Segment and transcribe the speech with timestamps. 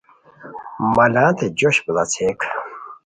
[0.95, 2.39] مالانتے جوش بڑاڅھیئک